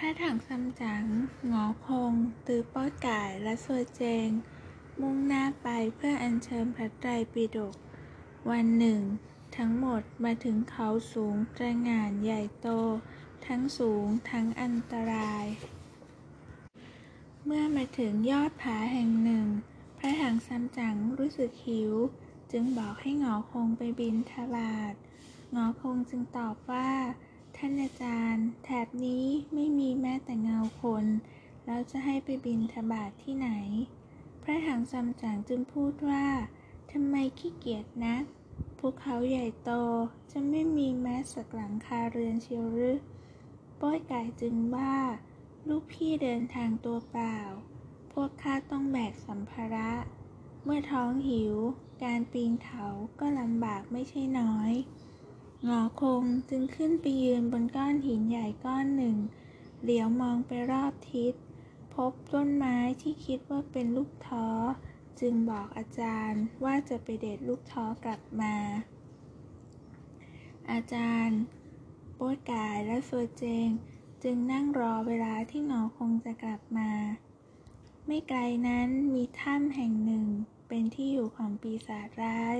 [0.00, 1.04] พระถังซัมจั๋ง
[1.46, 2.12] หงอคง
[2.46, 4.28] ตือป้อยก่ายและสวยเจง
[5.00, 7.74] มุ่งหน้าไปเพื่ออัญเชิญพระไตรปิฎก
[8.50, 9.00] วันหนึ่ง
[9.56, 12.68] ทั้งหมดมาถึงเขาสูงตระงานใหญ่โต
[13.46, 15.44] ทั้งสูงทั้งอันตราย
[17.44, 19.46] เมื่อมาถึงยอดผาแห่งหนึ่ง
[19.98, 21.92] พระถังซัมจั๋งรู้สึกหิว
[22.52, 24.94] จึงบอกให้หงอคงไปบิณฑบาต
[25.52, 26.90] หงอคงจึงตอบว่า
[27.60, 31.06] ท่านอาจารย์ แถบนี้ไม่มีแม้แต่เงาคน
[31.66, 33.50] แล้วจะให้ไปบิณฑบาตที่ไหน
[34.42, 36.26] พระถังซัมจั๋งจึงพูดว่า
[36.92, 38.22] ทำไมขี้เกียจนัก
[38.78, 39.70] ภูเขาใหญ่โต
[40.32, 42.98] จะไม่มีแม้สักหลังคาเรือนเชียวหรือ
[43.80, 44.94] ป้อยไก่จึงว่า
[45.68, 47.38] ลูกพี่เดินทางตัวเปล่า
[48.12, 49.92] พวกข้าต้องแบกสัมภาระ
[50.64, 51.54] เมื่อท้องหิว
[52.04, 52.86] การปีนเขา
[53.20, 54.72] ก็ลำบากไม่ใช่น้อย
[55.64, 59.16] หงอคงจึงขึ้นไปยืนบนก้อนหินใหญ่ก้อนหนึ่ง
[59.82, 61.34] เหลียวมองไปรอบทิศ
[61.94, 64.48] พบต้นไม้ที่คิดว่าเป็นลูกท้อ
[65.20, 68.56] จึงบอกอาจารย์ว่าจะไปเด็ดลูกท้อกลับมา
[70.70, 71.40] อาจารย์
[72.14, 73.68] โป๊ยกายและเสวยเจง
[74.22, 76.90] จึงนั่งรอเวลาที่หงอคงจะกลับมา
[78.06, 80.26] ไม่ไกลนั้นมีถ้ำแห่งหนึ่ง
[80.68, 82.56] เป็นที่อยู่ของปีศาจร้าย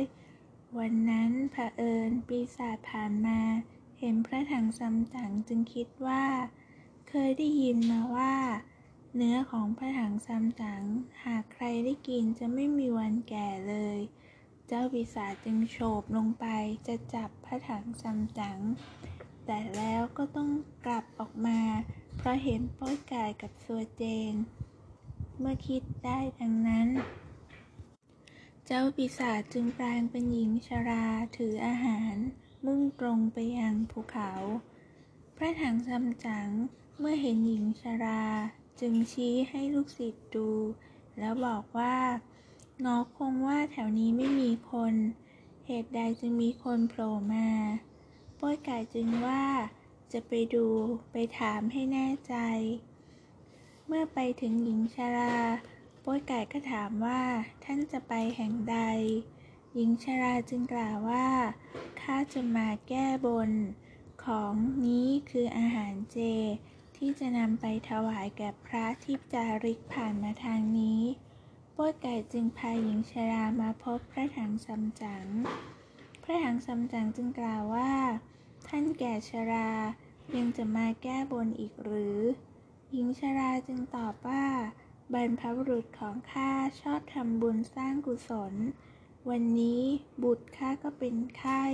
[0.78, 3.40] วันนั้นเผอิญปีศาจผ่านมา
[4.00, 6.24] เห็นพระถังซัมจั๋งจึงคิดว่า
[7.08, 8.34] เคยได้ยินมาว่า
[9.14, 10.82] เนื้อของพระถังซัมจั๋ง
[11.24, 13.98] หากใครได้กินจะไม่มีวันแก่เลย
[14.66, 16.46] เจ้าปีศาจจึงโฉบลงไป
[16.86, 18.58] จะจับพระถังซัมจั๋ง
[19.46, 20.50] แต่แล้วก็ต้อง
[20.86, 21.60] กลับออกมา
[22.16, 24.32] เพราะเห็นป้อยกายกับซัวเจง
[25.38, 26.88] เมื่อคิดได้ดังนั้น
[28.68, 32.14] เจ้าปีศาจจึงแปลงเป็นหญิงชราถืออาหาร
[32.64, 34.32] มุ่งตรงไปยังภูเขา
[35.36, 36.50] พระถังซัมจั๋ง
[36.98, 38.24] เมื่อเห็นหญิงชรา
[38.80, 40.50] จึงชี้ให้ลูกศิษย์ดู
[41.18, 41.96] แล้วบอกว่า
[42.84, 44.94] งอคงว่าแถวนี้ไม่มีคน
[45.66, 47.48] เหตุใดจึงมีคนโผล่มา
[48.38, 49.44] ป้อยไก่จึงว่า
[50.12, 50.66] จะไปดู
[51.12, 52.34] ไปถามให้แน่ใจ
[53.86, 55.36] เมื่อไปถึงหญิงชรา
[56.08, 57.22] ป้อยไก่ก็ถามว่า
[57.64, 58.78] ท่านจะไปแห่งใด
[59.74, 61.28] หญิงชราจึงกล่าวว่า
[62.00, 63.50] ข้าจะมาแก้บน
[64.24, 66.18] ของนี้คืออาหารเจ
[66.96, 71.00] ที่จะนำไปถวายแก่พระที่จาริกผ่านมาทางนี้
[71.76, 75.26] ป้อยไก่จึงพาหญิงชรามาพบพระถังซัมจั๋ง
[76.22, 77.92] พระถังซัมจั๋งจึงกล่าวว่า
[78.68, 79.70] ท่านแก่ชรา
[80.36, 82.18] ยังจะมาแก้บนอีกหรือ
[82.92, 84.44] หญิงชราจึงตอบว่า
[85.14, 88.54] บรรพบุรุษของข้าชอบทำบุญสร้างกุศล
[89.28, 89.82] วันนี้
[90.22, 91.64] บุตรข้าก็เป็นไข้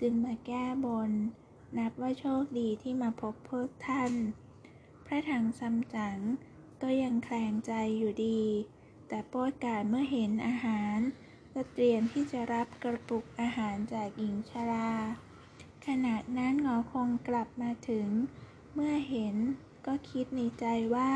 [0.00, 1.10] จึงมาแก้บน
[1.78, 4.12] นับว่าโชคดีที่มาพบพวกท่าน
[5.06, 6.18] พระถังซัมจั๋ง
[6.82, 8.42] ก็ยังแคลงใจอยู่ดี
[9.08, 10.98] แต่โป้อกายเมื่อเห็นอาหาร
[11.52, 14.92] ก็เตรียมที่จะรับกระปุกอาหารจากหญิงชรา
[15.86, 18.08] ขณะนั้นงอคงกลับมาถึง
[18.74, 19.36] เมื่อเห็น
[19.86, 20.64] ก็คิดในใจ
[20.94, 21.12] ว่า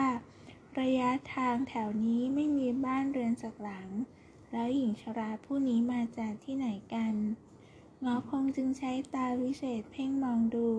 [0.81, 3.89] ระยะทางแถวนี้ไม่มีบ้านเรือนสักหลัง
[4.53, 7.15] แล้วหญิงชราผู้นี้มาจากที่ไหนกัน
[8.01, 10.71] หงอคงจึงใช้ตาวิเศษเพ่งมองดู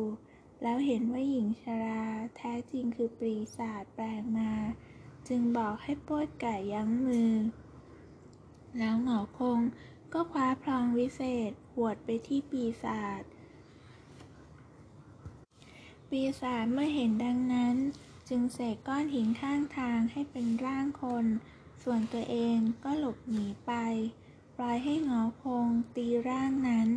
[0.62, 2.04] แล้วเห็นว่าหญิงชรา
[2.36, 4.52] แท้จริงคือปีศาจแปลงมา
[5.28, 7.34] จึงบอกให้โป้ยไก่ยั้งมือ
[8.78, 9.60] แล้วหงอคง
[10.14, 13.22] ก็คว้าพลองวิเศษหวดไปที่ปีศาจ
[16.10, 17.76] ปีศาจเมื่อเห็นดังนั้น
[18.30, 21.26] จึงเสกก้อนหินข้างทางให้เป็นร่างคน
[21.84, 23.72] ส่วนตัวเองก็หลบหนีไป
[24.58, 26.90] ปล่อยให้หงอคงตีร่างนั้น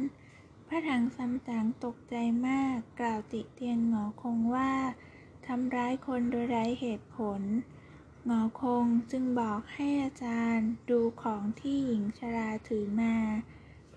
[0.68, 2.14] พระถังซัมจั๋งตกใจ
[2.48, 4.72] มากกล่าวติเตียนหงอคงว่า
[5.46, 7.40] ทำร้ายคนโดยไร้เหตุผล
[8.26, 13.16] หงอคงจึงบอกให้อาจารย์ดูของที่หญิงชราถือมา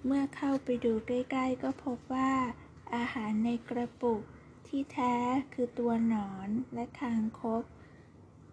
[0.06, 2.34] เมื่อเข้าไปดูใกล้ๆก็พบว่า
[2.96, 4.24] อาหารในกระปุก
[4.68, 5.16] ที่แท้
[5.54, 7.64] คือตัวหนอนและคางคก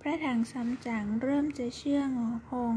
[0.00, 2.76] พระถังซัมจั๋งเริ่มจะเชื่องอคง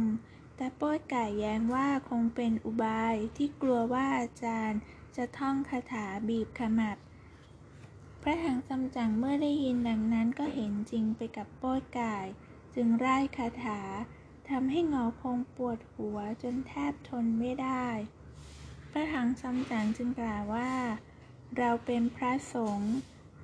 [0.55, 4.79] แต่โป้อยไก่แย้งว่าคงเป็นอุบายที่กลัวว่าอาจารย์
[5.15, 6.97] จะท่องคาถาบีบขมับ
[8.21, 12.17] พระถังซัมจั๋งเมื่อได้ยินดังนั้นก็เห็นจริงไปกับโป้อยไก่
[12.75, 13.81] จึงไร่คาถา
[14.49, 17.88] ทำให้งอคงปวดหัวจนแทบทนไม่ได้
[18.91, 20.73] พระถังซัมจั๋งจึงกล่าวว่า
[21.57, 22.95] เราเป็นพระสงฆ์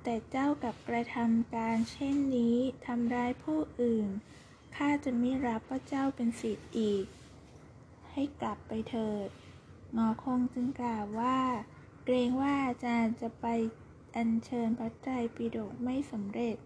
[0.02, 2.56] แต่เจ้ากับกระทำการเช่นนี้
[2.86, 4.08] ทำร้ายผู้อื่น
[4.76, 7.04] ข้าจะไม่รับว่าเจ้าเป็นศิษย์อีก
[8.12, 9.28] ให้กลับไปเถิด
[9.92, 11.38] หงอคงจึงกล่าวว่า
[12.04, 13.46] เกรงว่าอาจารย์จะไป
[14.16, 16.56] อัญเชิญพระไตรปิฎกไม่สำเร็จ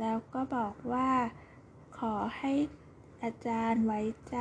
[0.00, 1.12] แล้วก็บอกว่า
[1.98, 2.52] ขอให้
[3.22, 4.00] อาจารย์ไว้
[4.30, 4.38] ใจ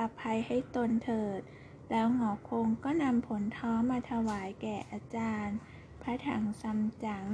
[0.00, 1.40] อภัยให้ตนเถิด
[1.90, 5.56] แล้วหงอคงก็นำผลท้อมาถวายแก่อาจารย์
[6.06, 7.26] พระถังซัมจั๋ง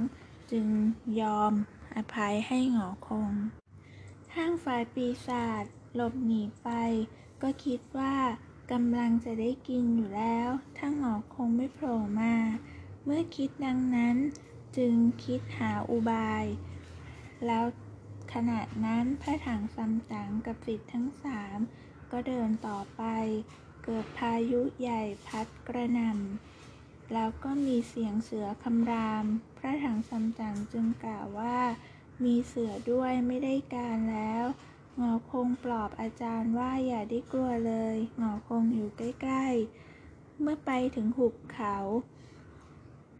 [0.51, 0.67] จึง
[1.21, 1.53] ยอม
[1.95, 3.31] อภัยให้หงอคง
[4.33, 5.63] ทางฝ่ายปีศาจ
[5.95, 6.69] หลบหนีไป
[7.41, 8.17] ก็คิดว่า
[8.71, 12.35] กำลังจะได้กินอยู่แล้วถ้าหงอคงไม่โผล่มา
[13.03, 14.17] เมื่อคิดดังนั้น
[14.77, 14.93] จึง
[15.25, 16.45] คิดหาอุบาย
[17.45, 17.65] แล้ว
[18.33, 21.57] ขณะนั้นพระถังซัมจั๋งกับศิษย์ทั้งสาม
[22.11, 23.03] ก็เดินต่อไป
[23.83, 26.50] เกิดพายุใหญ่พัดกระหน่ำ
[27.13, 29.25] แล้วก็มีเสียงเสือคำราม
[29.57, 31.59] พระถังซัมจั๋งจึงกล่าวว่า
[32.23, 34.45] มีเสือด้วยไม่ได้การแล้ว
[34.97, 41.77] หงอคงปลอบอาจารย์ว่าอย่าได้กลัวเลยหงอคงอยู่ใกล้ๆ เมื่อไปถึงหุบเขา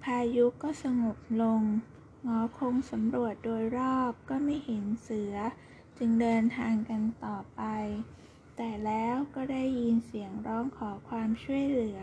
[0.04, 1.62] พายุก็สงบลง
[2.24, 5.36] หงอคงสำรวจโดยรอบก็ไม่เห็นเสือ
[5.98, 7.62] จึงเดินทางกันต่อไป
[8.56, 12.00] แต่แล้วก็ได้ยินเสียงร้องขอความช่วยเหลือ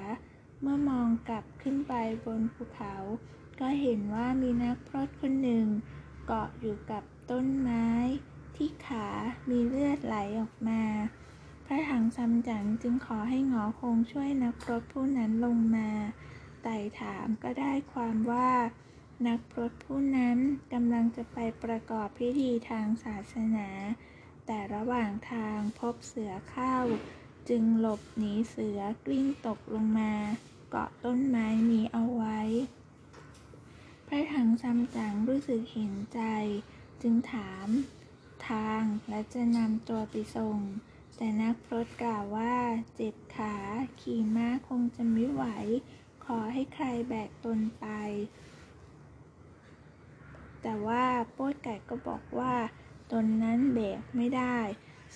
[0.62, 1.94] เมื่อมองกลับขึ้นไป
[2.24, 2.94] บนภูเขา
[3.60, 5.66] ก็เห็นว่ามีนักพรตคนหนึ่ง
[6.26, 7.86] เกาะอยู่กับต้นไม้
[8.56, 9.08] ที่ขา
[9.50, 10.82] มีเลือดไหลออกมา
[11.66, 15.90] พระถังซัมจั๋งจึงขอให้หงอคงช่วยนักพรถผู้นั้นลงมา
[16.62, 18.50] ไต่ถามก็ได้ความว่า
[19.26, 20.38] นักพรตผู้นั้น
[20.72, 23.68] กำลังจะไปประกอบพิธีทางศาสนา
[24.46, 26.76] แต่ระหว่างทางพบเสือเข้า
[27.48, 30.12] จึงหลบหนีเสือกลิ้งตกลงมา
[30.68, 32.40] เกาะต้นไม้มีเอาไว้
[34.06, 36.20] พระถังซัมจั๋งรู้สึกเห็นใจ
[37.02, 37.68] จึงถาม
[38.48, 40.58] ทางและจะนำตัวไปส่ง
[41.16, 42.56] แต่นักพรตกล่าวว่า
[42.94, 43.56] เจ็บขา
[44.00, 45.44] ขี่ม้าคงจะไม่ไหว
[46.24, 47.86] ขอให้ใครแบกตนไป
[50.62, 52.54] แต่ว่าโป๊ดไก่ก็บอกว่า
[53.12, 54.58] ตนนั้นแบกไม่ได้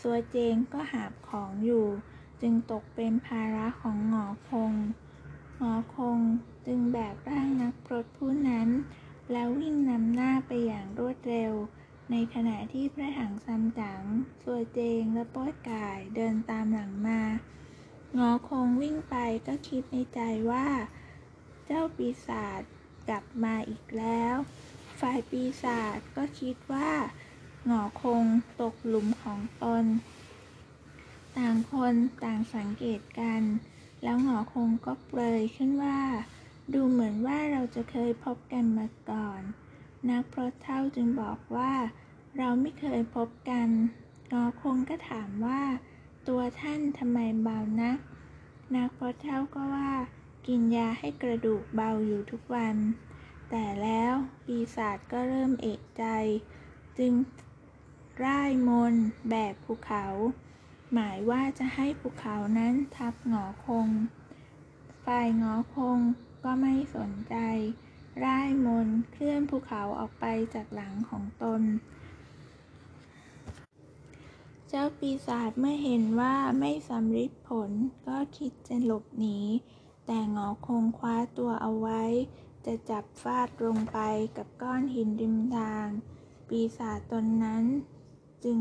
[0.00, 1.86] สัวเจงก็หาบของอยู่
[2.40, 4.72] จึงตกเป็นภาระของหงอคง
[5.70, 6.18] อคง
[6.66, 8.68] จึงแบกร่างนักพรตผู้นั้น
[9.32, 11.52] แล้ววิ่งนำหน้าไปอย่างรวดเร็ว
[12.10, 14.02] ในขณะที่พระถังซัมจั๋ง
[14.42, 17.22] สัวเจงและป้อยกายเดินตามหลังมา
[18.18, 19.16] งอคงวิ่งไป
[19.46, 20.20] ก็คิดในใจ
[20.50, 20.68] ว่า
[21.64, 22.62] เจ้าปีศาจ
[23.08, 24.34] กลับมาอีกแล้ว
[25.00, 26.90] ฝ่ายปีศาจก็คิดว่า
[27.66, 28.24] หงอคง
[28.60, 29.84] ตกหลุมของตน
[31.38, 31.94] ต่างคน
[32.24, 33.42] ต่างสังเกตกัน
[34.02, 36.00] แล้วหงอคงก็เปรยขึ้นว่า
[36.72, 39.40] ดูเหมือนว่าเราจะเคยพบกันมาก่อน
[40.10, 41.72] นักพรตเท่าจึงบอกว่า
[42.38, 43.68] เราไม่เคยพบกัน
[44.32, 45.62] งอคงก็ถามว่า
[46.28, 47.98] ตัวท่านทำไมเบานัก
[48.74, 49.92] นักพรตเท่าก็ว่า
[50.46, 52.76] กินยาให้กระดูกเบาอยู่ทุกวัน
[53.50, 54.14] แต่แล้ว
[54.46, 56.04] ปีศาจก็เริ่มเอกใจ
[56.98, 57.12] จึง
[58.24, 58.94] ร่ายมน
[59.28, 60.04] แบกภูเขา
[60.92, 63.88] หมายว่าจะให้ภูเขานั้นทับหงอคง
[65.04, 65.98] ฝ่ายหงอคง
[66.44, 67.36] ก็ไม่สนใจ
[68.24, 70.24] ร่ายมนเคลื่อนภูเขาออกไป
[70.54, 71.62] จากหลังของตน
[74.68, 77.70] เจ้าปีศาจเมื่อเห็นว่าไม่สำเร็จผล
[78.06, 79.38] ก็คิดจะหลบหนี
[80.06, 82.02] แต่หงอคงคว้าตัวเอาไว้
[82.66, 83.98] จะจับฟาดลงไป
[84.36, 85.86] กับก้อนหินริมทาง
[86.48, 87.64] ปีศาจตนนั้น
[88.44, 88.58] จึง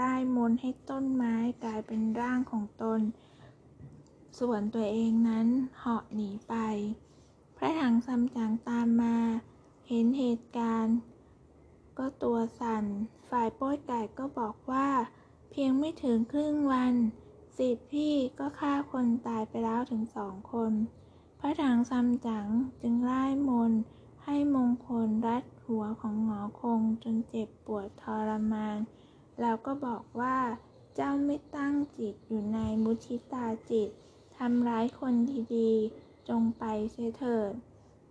[0.00, 1.34] ร่ายมนให้ต้นไม้
[1.64, 3.00] กลายเป็นร่างของตน
[4.38, 6.54] ส่วนตัวเองนั้นเหาะหนีไป
[7.56, 9.16] พระถังซัมจั๋งตามมา
[9.88, 10.96] เห็นเหตุการณ์
[11.98, 12.84] ก็ตัวสั่น
[13.28, 14.88] ฝ่ายโป้ยไก่ก็บอกว่า
[15.50, 16.94] เพียงไม่ถึงครึ่งวัน
[17.56, 20.72] สิทธิพี่ก็ฆ่าคนตายไปแล้วถึงสองคน
[21.40, 22.46] พระถังซัมจั๋ง
[22.82, 23.72] จึงไล่มน
[24.24, 28.78] ให้มงคลรัดหัวของหงอคงจนเจ็บปวดทรมาน
[29.40, 30.38] แล้วก็บอกว่า
[30.94, 33.90] เจ้าไม่ตั้งจิตอยู่ในมุทิตาจิต
[34.36, 35.14] ทำร้ายคน
[35.54, 37.52] ดีๆ จงไปเสเถิด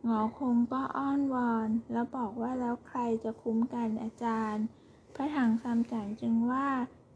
[0.03, 4.65] หงอคงก็อ้อนวอน แล้วบอกว่าแล้วใครจะคุ้มกันอาจารย์
[5.15, 6.67] พระถังซัมจั๋งจึงว่า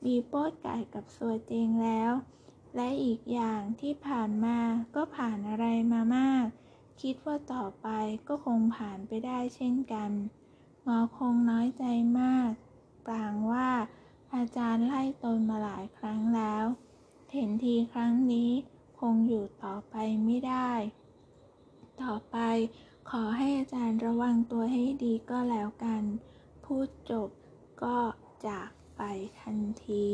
[0.06, 2.12] มีโป๊ดไก่กับสัวเจงแล้ว
[2.76, 4.58] และอีกอย่างที่ผ่านมา
[4.96, 6.46] ก็ผ่านอะไรมามาก
[7.02, 7.88] คิดว่าต่อไป
[8.28, 10.12] ก็คงผ่านไปได้เช่นกัน
[10.88, 11.84] งอคงน้อยใจ
[12.20, 12.52] มาก
[13.06, 13.34] ปราง
[14.58, 16.66] จารย์ไล่ตนมาหลายครั้งแล้ว
[17.34, 18.52] เห็นทีครั้งนี้
[19.00, 19.96] คงอยู่ต่อไป
[20.26, 20.72] ไม่ได้
[22.02, 22.38] ต่อไป
[23.10, 26.04] ขอให้อาจารย์ระวังตัวให้ดีก็แล้วกัน
[26.64, 27.30] พูดจบ
[27.84, 27.98] ก็
[28.48, 29.02] จากไป
[29.42, 29.58] ทัน
[29.88, 30.06] ที